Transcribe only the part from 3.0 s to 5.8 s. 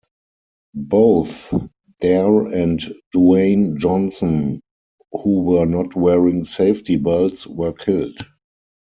Duane Johnson, who were